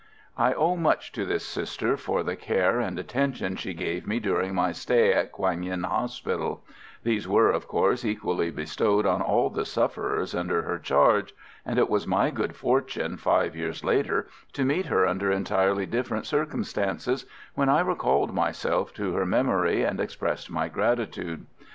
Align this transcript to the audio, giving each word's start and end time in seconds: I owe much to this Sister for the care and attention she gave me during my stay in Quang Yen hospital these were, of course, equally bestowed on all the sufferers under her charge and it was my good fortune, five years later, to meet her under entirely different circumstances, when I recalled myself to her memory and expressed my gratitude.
I 0.35 0.53
owe 0.53 0.75
much 0.75 1.11
to 1.11 1.27
this 1.27 1.45
Sister 1.45 1.95
for 1.95 2.23
the 2.23 2.35
care 2.35 2.79
and 2.79 2.97
attention 2.97 3.55
she 3.55 3.75
gave 3.75 4.07
me 4.07 4.19
during 4.19 4.55
my 4.55 4.71
stay 4.71 5.13
in 5.13 5.27
Quang 5.27 5.61
Yen 5.61 5.83
hospital 5.83 6.63
these 7.03 7.27
were, 7.27 7.51
of 7.51 7.67
course, 7.67 8.03
equally 8.03 8.49
bestowed 8.49 9.05
on 9.05 9.21
all 9.21 9.51
the 9.51 9.63
sufferers 9.63 10.33
under 10.33 10.63
her 10.63 10.79
charge 10.79 11.35
and 11.63 11.77
it 11.77 11.87
was 11.87 12.07
my 12.07 12.31
good 12.31 12.55
fortune, 12.55 13.15
five 13.17 13.55
years 13.55 13.83
later, 13.83 14.25
to 14.53 14.65
meet 14.65 14.87
her 14.87 15.05
under 15.05 15.31
entirely 15.31 15.85
different 15.85 16.25
circumstances, 16.25 17.27
when 17.53 17.69
I 17.69 17.81
recalled 17.81 18.33
myself 18.33 18.95
to 18.95 19.13
her 19.13 19.25
memory 19.27 19.83
and 19.83 19.99
expressed 19.99 20.49
my 20.49 20.67
gratitude. 20.67 21.45